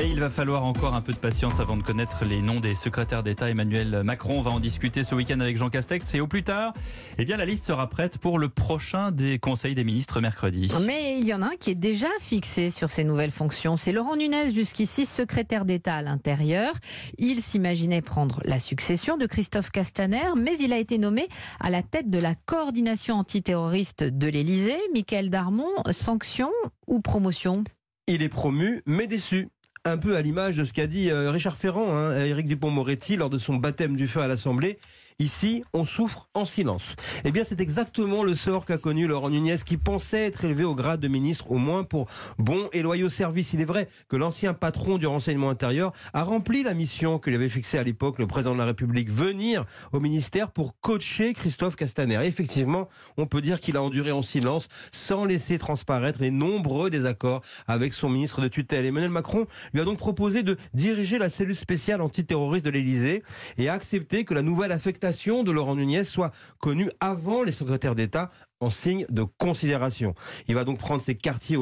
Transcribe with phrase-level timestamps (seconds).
[0.00, 2.76] Et il va falloir encore un peu de patience avant de connaître les noms des
[2.76, 3.50] secrétaires d'État.
[3.50, 6.14] Emmanuel Macron va en discuter ce week-end avec Jean Castex.
[6.14, 6.72] Et au plus tard,
[7.18, 10.70] eh bien, la liste sera prête pour le prochain des conseils des ministres mercredi.
[10.86, 13.74] Mais il y en a un qui est déjà fixé sur ses nouvelles fonctions.
[13.74, 16.74] C'est Laurent Nunez, jusqu'ici secrétaire d'État à l'intérieur.
[17.18, 21.26] Il s'imaginait prendre la succession de Christophe Castaner, mais il a été nommé
[21.58, 24.78] à la tête de la coordination antiterroriste de l'Élysée.
[24.94, 26.52] Michael Darmon, sanction
[26.86, 27.64] ou promotion?
[28.06, 29.48] Il est promu, mais déçu
[29.90, 33.30] un peu à l'image de ce qu'a dit euh, Richard Ferrand hein, Éric Dupont-Moretti lors
[33.30, 34.78] de son baptême du feu à l'Assemblée.
[35.20, 36.94] Ici, on souffre en silence.
[37.24, 40.76] Eh bien, c'est exactement le sort qu'a connu Laurent Nunez, qui pensait être élevé au
[40.76, 42.06] grade de ministre, au moins pour
[42.38, 43.52] bon et loyaux services.
[43.52, 47.36] Il est vrai que l'ancien patron du renseignement intérieur a rempli la mission que lui
[47.36, 51.74] avait fixée à l'époque le président de la République, venir au ministère pour coacher Christophe
[51.74, 52.22] Castaner.
[52.22, 56.90] Et effectivement, on peut dire qu'il a enduré en silence, sans laisser transparaître les nombreux
[56.90, 58.86] désaccords avec son ministre de tutelle.
[58.86, 63.24] Emmanuel Macron lui a donc proposé de diriger la cellule spéciale antiterroriste de l'Élysée
[63.56, 67.94] et a accepté que la nouvelle affectation de Laurent Nunez soit connue avant les secrétaires
[67.94, 70.14] d'État en signe de considération.
[70.48, 71.56] Il va donc prendre ses quartiers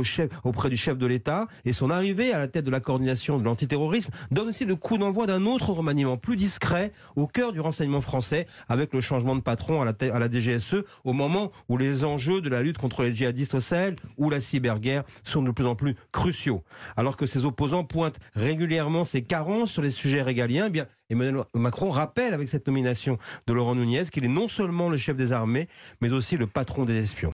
[0.45, 3.45] auprès du chef de l'État et son arrivée à la tête de la coordination de
[3.45, 8.01] l'antiterrorisme donne aussi le coup d'envoi d'un autre remaniement plus discret au cœur du renseignement
[8.01, 12.49] français avec le changement de patron à la, DGSE au moment où les enjeux de
[12.49, 15.97] la lutte contre les djihadistes au Sahel ou la cyberguerre sont de plus en plus
[16.13, 16.63] cruciaux.
[16.97, 21.45] Alors que ses opposants pointent régulièrement ses carences sur les sujets régaliens, eh bien Emmanuel
[21.55, 25.33] Macron rappelle avec cette nomination de Laurent Nunez qu'il est non seulement le chef des
[25.33, 25.69] armées,
[26.01, 27.25] mais aussi le patron des espions.